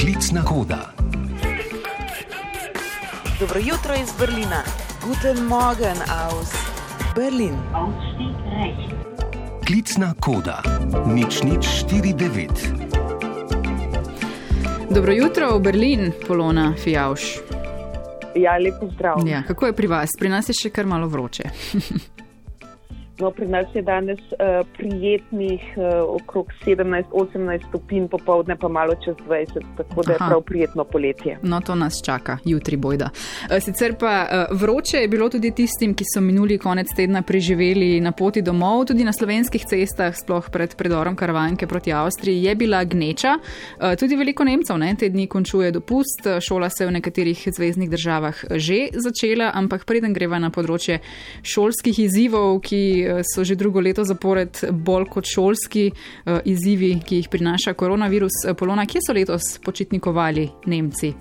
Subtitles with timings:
[0.00, 0.92] Klicna koda.
[3.40, 4.62] Dobro jutro iz Berlina.
[5.06, 5.96] Guten Morgen
[6.26, 6.52] aus
[7.16, 7.54] Berlin.
[9.66, 10.62] Klicna koda.
[11.06, 12.48] Nič nič 49.
[14.90, 17.38] Dobro jutro v Berlin, Polona Fijavš.
[18.34, 19.28] Ja, lepo zdrav.
[19.28, 20.10] Ja, kako je pri vas?
[20.18, 21.44] Pri nas je še kar malo vroče.
[23.20, 25.84] No, pri nas je danes uh, prijetnih uh,
[26.22, 30.24] okrog 17-18 stopinj, popovdne pa malo čez 20, tako da Aha.
[30.24, 31.38] je prav prijetno poletje.
[31.42, 33.10] No, to nas čaka, jutri bojda.
[33.10, 38.00] Uh, sicer pa uh, vroče je bilo tudi tistim, ki so minuli konec tedna preživeli
[38.00, 42.84] na poti domov, tudi na slovenskih cestah, sploh pred predorom karavanke proti Avstriji, je bila
[42.84, 43.34] gneča.
[43.34, 47.90] Uh, tudi veliko Nemcev ne, te dni končuje dopust, šola se je v nekaterih zvezdnih
[47.90, 51.00] državah že začela, ampak preden greva na področje
[51.42, 57.28] šolskih izzivov, ki so že drugo leto zapored bolj kot šolski uh, izzivi, ki jih
[57.30, 58.44] prinaša koronavirus.
[58.48, 61.14] Eh, Polona, kje so letos počitnikovali Nemci?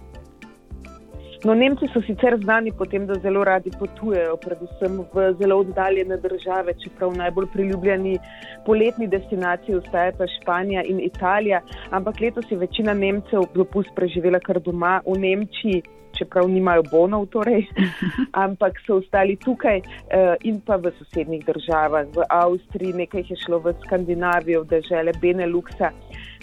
[1.45, 6.17] No, Nemci so sicer znani po tem, da zelo radi potujejo, predvsem v zelo oddaljene
[6.17, 8.17] države, čeprav najbolj priljubljeni
[8.65, 11.61] poletni destinaciji ostajata Španija in Italija.
[11.91, 15.83] Ampak letos je večina Nemcev dopust preživela kar doma v Nemčiji,
[16.17, 17.67] čeprav nimajo bonov, torej,
[18.45, 23.61] ampak so ostali tukaj uh, in pa v sosednjih državah, v Avstriji, nekaj je šlo
[23.63, 25.93] v Skandinavijo, v države Beneluxa.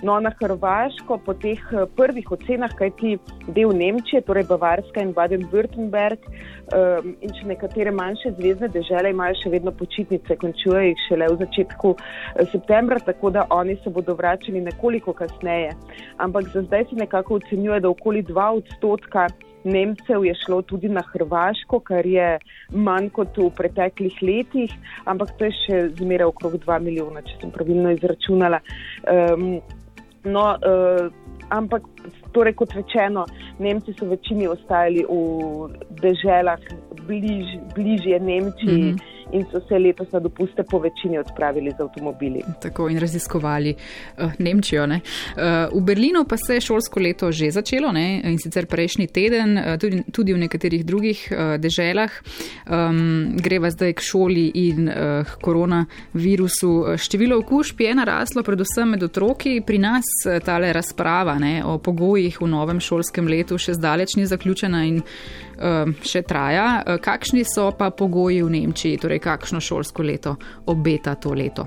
[0.03, 3.15] No, na Hrvaško, po teh eh, prvih ocenah, kajti
[3.57, 9.55] del Nemčije, torej Bavarska in Baden-Württemberg um, in še nekatere manjše zvezdne države imajo še
[9.55, 11.95] vedno počitnice, končujejo jih šele v začetku
[12.53, 15.73] septembra, tako da oni se bodo vračali nekoliko kasneje.
[16.19, 19.29] Ampak za zdaj se nekako ocenjuje, da okoli 2 odstotka
[19.65, 22.39] Nemcev je šlo tudi na Hrvaško, kar je
[22.71, 24.75] manj kot v preteklih letih,
[25.09, 28.61] ampak to je še zmeraj okrog 2 milijona, če sem pravilno izračunala.
[29.09, 29.49] Um,
[30.25, 31.09] no, uh,
[31.55, 31.89] ampak,
[32.37, 33.25] torej, kot rečeno,
[33.59, 36.61] Nemci so večini ostajali v deželah
[37.07, 38.93] bliž, bližje Nemčiji.
[38.93, 42.43] Mm -hmm in so se letos na dopuste po večini odpravili z avtomobili.
[42.63, 44.85] Tako in raziskovali uh, Nemčijo.
[44.85, 48.21] Uh, v Berlinu pa se je šolsko leto že začelo ne?
[48.25, 52.11] in sicer prejšnji teden, uh, tudi, tudi v nekaterih drugih uh, deželah.
[52.71, 54.95] Um, greva zdaj k šoli in uh,
[55.43, 56.97] koronavirusu.
[56.97, 59.61] Število okužb je naraslo, predvsem med otroki.
[59.67, 60.05] Pri nas
[60.45, 65.03] tale razprava ne, o pogojih v novem šolskem letu še zdaleč ni zaključena in
[66.03, 66.99] še traja.
[67.03, 69.01] Kakšni so pa pogoji v Nemčiji?
[69.01, 71.67] Torej, kakšno šolsko leto obeta to leto?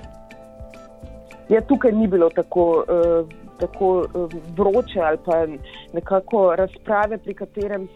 [1.50, 5.46] Ja, tukaj ni bilo tako, uh, tako uh, vroče ali pa
[5.94, 7.20] nekako razprave,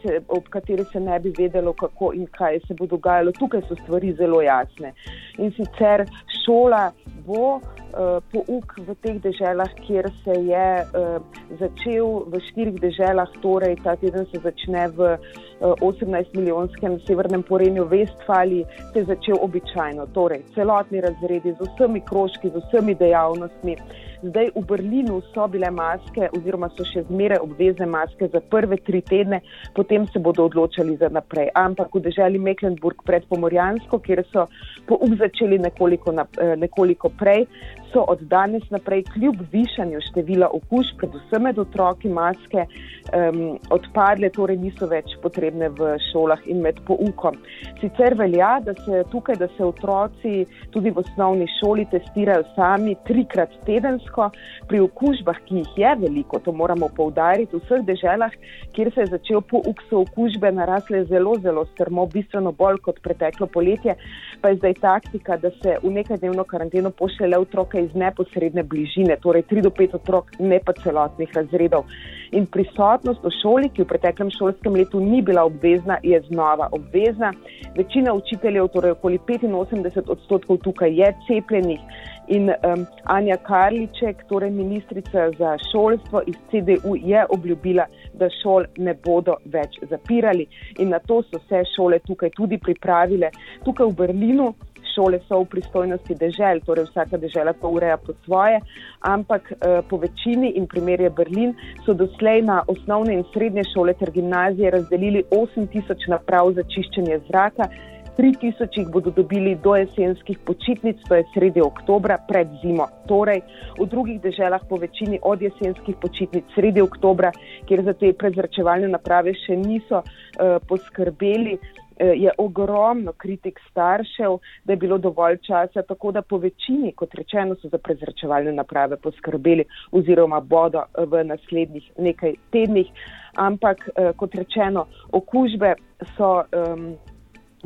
[0.02, 3.32] se, ob kateri se ne bi vedelo, kako in kaj se bo dogajalo.
[3.32, 4.94] Tukaj so stvari zelo jasne.
[5.38, 6.06] In sicer
[6.46, 6.92] šola
[7.26, 11.22] bo uh, pouk v teh deželah, kjer se je uh,
[11.60, 18.66] začel v štirih deželah, torej ta teden se začne v uh, 18-milijonskem severnem porenju Vestfali,
[18.94, 23.78] se je začel običajno, torej celotni razredi z vsemi krožki, z vsemi dejavnostmi.
[24.22, 29.02] Zdaj v Berlinu so bile maske, oziroma so še zmeraj obvezne maske za prve tri
[29.06, 29.42] tedne,
[29.76, 31.52] potem se bodo odločali za naprej.
[31.60, 34.48] Ampak v državi Mecklenburg pred Pomorjansko, kjer so
[34.90, 37.46] pouk začeli nekoliko, na, eh, nekoliko prej,
[37.94, 44.58] so od danes naprej, kljub višanju števila okužb, predvsem med otroki, maske um, odpadle, torej
[44.62, 47.38] niso več potrebne v šolah in med poukom.
[47.82, 50.34] Sicer velja, da se tukaj, da se otroci
[50.72, 54.30] tudi v osnovni šoli testirajo sami trikrat tedensko,
[54.72, 58.36] pri okužbah, ki jih je veliko, to moramo poudariti, v vseh deželah,
[58.76, 63.50] kjer se je začel pouk, so okužbe narasle zelo, zelo strmo, bistveno bolj kot preteklo
[63.52, 63.98] poletje,
[64.42, 67.42] pa je zdaj taktika, da se v nekajdnevno karanteno pošlje le
[67.82, 71.86] otroke iz neposredne bližine, torej 3 do 5 otrok, ne pa celotnih razredov.
[72.32, 77.34] In prisotnost v šoli, ki v preteklem šolskem letu ni bila obvezna, je znova obvezna.
[77.76, 81.80] Večina učiteljev, torej okoli 85 odstotkov tukaj je cepljenih.
[82.28, 88.94] In um, Anja Karliček, torej ministrica za šolstvo iz CDU, je obljubila, da šol ne
[88.94, 90.48] bodo več zapirali.
[90.80, 93.32] In na to so se šole tukaj tudi pripravile.
[93.66, 94.54] Tukaj v Berlinu
[94.96, 98.60] šole so v pristojnosti dežel, torej vsaka dežela to ureja po svoje,
[99.02, 101.56] ampak eh, po večini in primer je Berlin,
[101.86, 107.70] so doslej na osnovne in srednje šole ter gimnazije razdelili 8000 naprav za čiščenje zraka.
[108.18, 112.88] 3000 jih bodo dobili do jesenskih počitnic, to je sredi oktobra, pred zimo.
[113.08, 113.42] Torej,
[113.80, 117.32] v drugih deželah po večini od jesenskih počitnic sredi oktobra,
[117.66, 121.58] kjer za te prezračevalne naprave še niso uh, poskrbeli,
[122.02, 127.56] je ogromno kritik staršev, da je bilo dovolj časa, tako da po večini, kot rečeno,
[127.56, 132.92] so za prezračevalne naprave poskrbeli oziroma bodo v naslednjih nekaj tednih.
[133.36, 135.76] Ampak, kot rečeno, okužbe
[136.18, 136.44] so.
[136.52, 136.94] Um,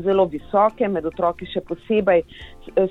[0.03, 2.23] zelo visoke, med otroki še posebej.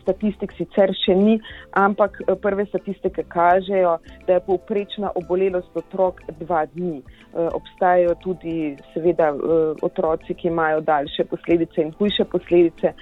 [0.02, 1.36] Statistik sicer še ni,
[1.78, 3.96] ampak eh, prve statistike kažejo,
[4.28, 7.00] da je povprečna obolelost otrok dva dni.
[7.00, 12.94] Eh, obstajajo tudi, seveda, eh, otroci, ki imajo daljše posledice in hujše posledice,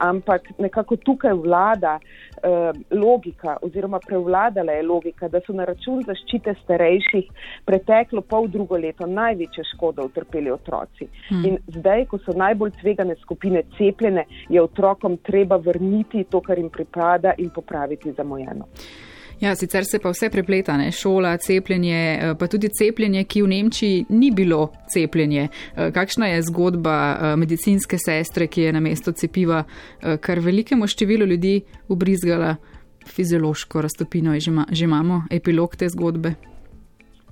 [0.00, 1.98] ampak nekako tukaj vlada
[2.90, 7.30] logika oziroma prevladala je logika, da so na račun zaščite starejših
[7.64, 11.08] preteklo pol drugo leto največje škodo utrpeli otroci.
[11.28, 11.44] Hmm.
[11.44, 16.70] In zdaj, ko so najbolj tvegane skupine cepljene, je otrokom treba vrniti to, kar jim
[16.70, 18.68] pripada in popraviti zamojeno.
[19.40, 20.90] Ja, sicer se pa vse prepleta, ne?
[20.92, 25.48] šola, cepljenje, eh, pa tudi cepljenje, ki v Nemčiji ni bilo cepljenje.
[25.48, 29.64] Eh, kakšna je zgodba eh, medicinske sestre, ki je na mesto cepiva
[30.20, 32.56] kar velikemu številu ljudi ubrizgala
[33.06, 34.34] fiziološko raztopino?
[34.40, 36.34] Že imamo epilog te zgodbe?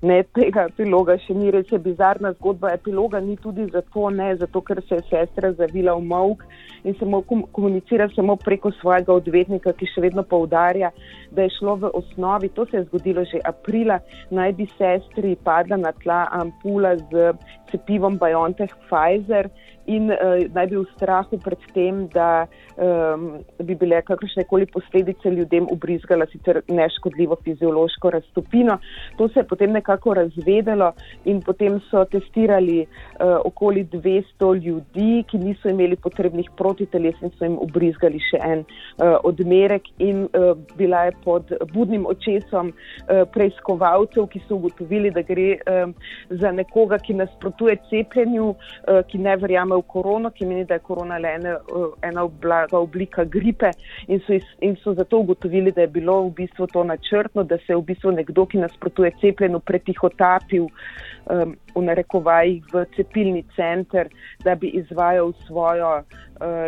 [0.05, 2.75] Ne, tega epiloga še ni res, bizarna zgodba.
[2.77, 6.45] Epiloga ni tudi zato, ne, zato ker se je sestra zavila v mok
[6.85, 10.93] in samo komunicira samo preko svojega odvetnika, ki še vedno poudarja,
[11.33, 13.99] da je šlo v osnovi, to se je zgodilo že aprila,
[14.31, 17.33] naj bi sestri padla na tla ampula z
[17.71, 19.51] cepivom BioNTech Pfizer
[19.87, 22.47] in uh, naj bi v strahu pred tem, da
[22.77, 23.27] um,
[23.63, 28.79] bi bile kakršne koli posledice ljudem ubrizgala sicer neškodljivo fiziološko raztopino.
[29.19, 30.93] To se je potem nekako razvedelo
[31.25, 37.47] in potem so testirali uh, okoli 200 ljudi, ki niso imeli potrebnih protiteles in so
[37.47, 44.27] jim ubrizgali še en uh, odmerek in uh, bila je pod budnim očesom uh, preiskovalcev,
[44.33, 45.95] ki so ugotovili, da gre uh,
[46.31, 47.56] za nekoga, ki nasprotuje
[47.91, 51.56] cepljenju, uh, ki ne verjame v korono, ki meni, da je korona le ena,
[52.03, 53.70] ena blaga oblika gripe
[54.08, 57.73] in so, in so zato ugotovili, da je bilo v bistvu to načrtno, da se
[57.73, 64.09] je v bistvu nekdo, ki nasprotuje cepljenju, pretihotapil um, v narekovajih v cepilni center,
[64.44, 66.02] da bi izvajal svojo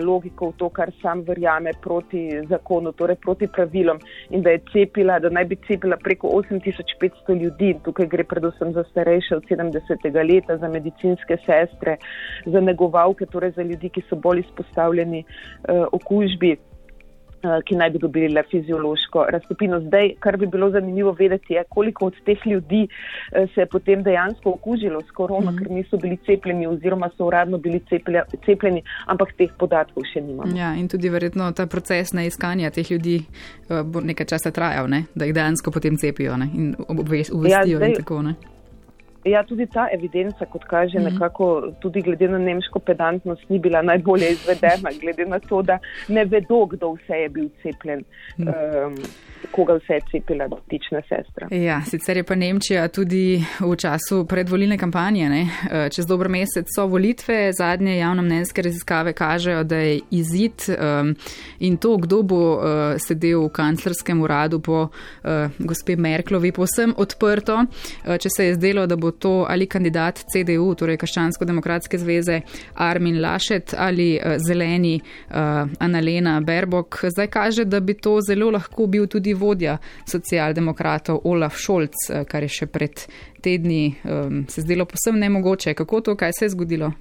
[0.03, 4.00] logiko v to, kar sam verjame proti zakonu, torej proti pravilom
[4.31, 7.75] in da je cepila, da naj bi cepila preko 8500 ljudi.
[7.85, 10.09] Tukaj gre predvsem za starejše od 70.
[10.32, 11.97] leta, za medicinske sestre,
[12.47, 16.56] za negovalke, torej za ljudi, ki so bolj izpostavljeni uh, okužbi.
[17.43, 19.81] Eh, ki naj bi dobili le fiziološko raztopino.
[19.81, 22.88] Zdaj, kar bi bilo zanimivo vedeti, je, koliko od teh ljudi
[23.32, 25.58] eh, se je potem dejansko okužilo s korono, mm -hmm.
[25.58, 27.81] ker niso bili cepljeni oziroma so uradno bili
[28.46, 30.56] cepljeni, ampak teh podatkov še nimamo.
[30.56, 35.05] Ja, in tudi verjetno ta proces neiskanja teh ljudi eh, bo nekaj časa trajal, ne?
[35.14, 36.49] da jih dejansko potem cepijo ne?
[36.55, 38.57] in obvestijo ja, in tako naprej.
[39.31, 41.13] Ja, tudi ta evidenca, kot kaže, mm -hmm.
[41.13, 45.79] nekako tudi glede na nemško pedantnost, ni bila najbolje izvedena, glede na to, da
[46.09, 48.05] ne vedo, kdo vse je bil cepljen.
[48.39, 48.87] Mm -hmm.
[48.87, 48.95] um,
[49.51, 51.49] koga vse je cepila dotična sestra.
[51.51, 55.29] Ja, sicer je pa Nemčija tudi v času predvolilne kampanje.
[55.29, 55.43] Ne?
[55.71, 61.15] Eh, čez dober mesec so volitve, zadnje javnomnenjske raziskave kažejo, da je izid um,
[61.59, 62.63] in to, kdo bo uh,
[62.99, 67.65] sedel v kanclerskem uradu po uh, gospe Merklovi, posem odprto.
[67.65, 72.41] Uh, če se je zdelo, da bo to ali kandidat CDU, torej Krščansko-demokratske zveze
[72.75, 78.87] Armin Lašet ali uh, zeleni uh, Annalena Berbok, zdaj kaže, da bi to zelo lahko
[78.87, 83.06] bil tudi tudi vodja socialdemokratov Olaf Scholz, eh, kar je še pred
[83.43, 85.75] tedni um, se zdelo posebno nemogoče.
[85.75, 86.93] Kako to, kaj se je zgodilo?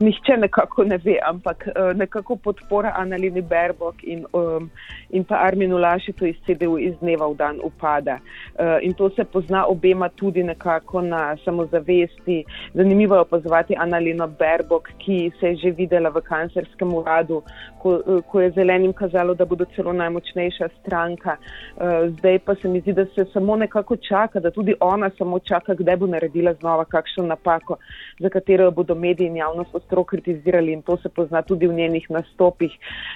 [0.00, 4.70] Nihče nekako ne ve, ampak uh, nekako podpora Analini Berbok in, um,
[5.10, 8.18] in pa Arminu Lašetu iz CDU iz dneva v dan upada.
[8.18, 12.44] Uh, in to se pozna obema tudi nekako na samozavesti.
[12.74, 17.42] Zanimivo je opazovati Analino Berbok, ki se je že videla v kancerskem uradu,
[17.78, 21.36] ko, uh, ko je zelenim kazalo, da bodo celo najmočnejša stranka.
[21.76, 25.38] Uh, zdaj pa se mi zdi, da se samo nekako čaka, da tudi ona samo
[25.38, 27.76] čaka, kdaj bo naredila znova kakšno napako,
[28.18, 32.10] za katero bodo mediji in javnost ostro kritizirali in to se pozna tudi v njenih
[32.10, 32.72] nastopih.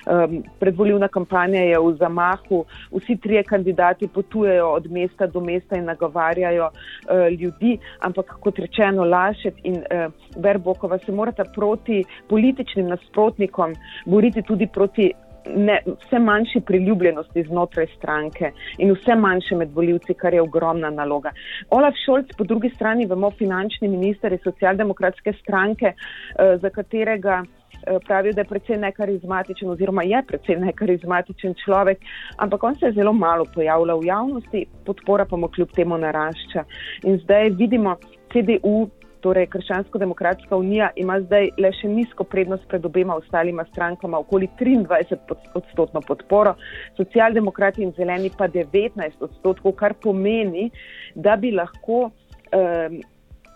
[0.06, 5.84] Um, predvoljivna kampanja je v zamahu, vsi trije kandidati potujejo od mesta do mesta in
[5.84, 13.74] nagovarjajo uh, ljudi, ampak kot rečeno, Lašet in uh, Berbokova se morata proti političnim nasprotnikom
[14.06, 15.12] boriti tudi proti
[15.56, 21.32] ne, vse manjši priljubljenosti znotraj stranke in vse manjše med voljivci, kar je ogromna naloga.
[21.70, 27.98] Olaf Šolc, po drugi strani, vemo, finančni minister iz socialdemokratske stranke, eh, za katerega eh,
[28.06, 31.98] pravijo, da je predvsej nekarizmatičen oziroma je predvsej nekarizmatičen človek,
[32.36, 36.64] ampak on se je zelo malo pojavljal v javnosti, podpora pa mu kljub temu narašča.
[37.02, 37.96] In zdaj vidimo,
[38.32, 38.88] CDU
[39.20, 45.18] torej Krščansko-demokratska unija, ima zdaj le še nizko prednost pred obema ostalima strankama, okoli 23
[45.58, 46.54] odstotno podporo,
[46.96, 50.70] socialdemokrati in zeleni pa 19 odstotkov, kar pomeni,
[51.14, 52.08] da bi lahko.
[52.48, 53.00] Um,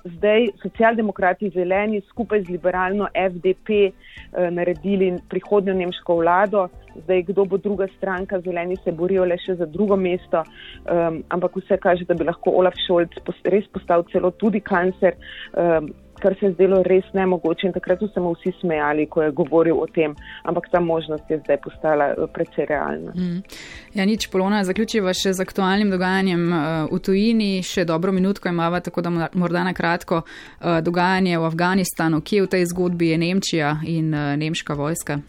[0.04, 6.68] zdaj socialdemokrati zeleni skupaj z liberalno FDP eh, naredili prihodnjo nemško vlado.
[7.04, 11.56] Zdaj, kdo bo druga stranka, zeleni se borijo le še za drugo mesto, um, ampak
[11.56, 13.16] vse kaže, da bi lahko Olaf Scholz
[13.48, 15.16] res postal celo tudi kancer.
[15.56, 15.88] Um,
[16.22, 19.30] kar se je zdelo res nemogoče in takrat so se mu vsi smejali, ko je
[19.30, 23.12] govoril o tem, ampak ta možnost je zdaj postala eh, precej realna.
[23.14, 23.42] Mm.
[23.94, 26.62] Ja, nič polona, zaključiva še z aktualnim dogajanjem uh,
[26.92, 32.22] v tujini, še dobro minutko imava, tako da morda na kratko uh, dogajanje v Afganistanu,
[32.24, 35.20] kje v tej zgodbi je Nemčija in nemška vojska.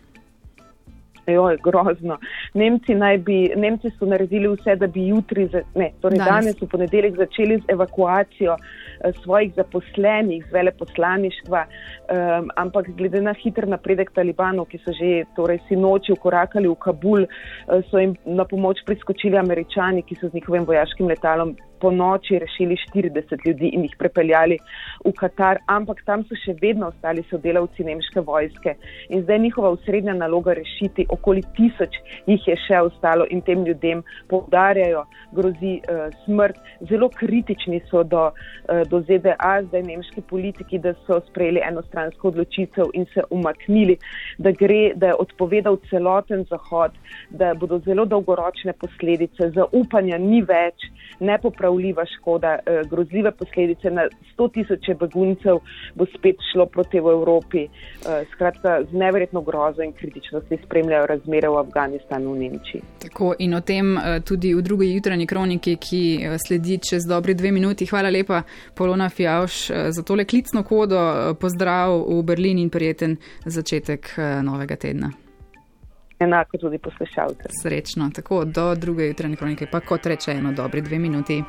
[1.27, 2.17] Jo, je grozno.
[2.53, 7.15] Nemci, bi, Nemci so naredili vse, da bi jutri, ne, torej danes, danes v ponedeljek
[7.17, 14.67] začeli z evakuacijo eh, svojih zaposlenih z veleposlaništva, um, ampak glede na hiter napredek talibanov,
[14.71, 19.37] ki so že torej, si noči ukorakali v Kabul, uh, so jim na pomoč priskočili
[19.37, 24.57] američani, ki so z njihovim vojaškim letalom po noči rešili 40 ljudi in jih prepeljali
[25.03, 28.77] v Katar, ampak tam so še vedno ostali sodelavci nemške vojske.
[29.09, 31.99] In zdaj je njihova usrednja naloga rešiti, okoli tisoč
[32.31, 35.03] jih je še ostalo in tem ljudem povdarjajo,
[35.35, 36.61] grozi uh, smrt.
[36.89, 42.95] Zelo kritični so do, uh, do ZDA, zdaj nemški politiki, da so sprejeli enostransko odločitev
[42.95, 43.97] in se umaknili,
[44.37, 46.95] da, gre, da je odpovedal celoten Zahod,
[47.29, 50.87] da bodo zelo dolgoročne posledice, zaupanja ni več,
[51.19, 51.35] ne
[51.73, 55.57] nepredstavljiva škoda, eh, grozljive posledice na sto tisoče beguncev
[55.95, 57.63] bo spet šlo proti Evropi.
[57.63, 62.81] Eh, skratka, z neverjetno grozo in kritičnosti spremljajo razmere v Afganistanu in Nemčiji.
[63.01, 67.51] Tako in o tem eh, tudi v drugi jutranji kroniki, ki sledi čez dobri dve
[67.51, 67.85] minuti.
[67.85, 68.41] Hvala lepa,
[68.75, 71.33] Polona Fjavš, za tole klicno kodo.
[71.39, 75.11] Pozdrav v Berlin in prijeten začetek novega tedna.
[76.23, 77.43] Enako tudi poslušalce.
[77.61, 81.43] Srečno, tako do druge jutranje kronike, pa kot rečeno, dobri dve minuti.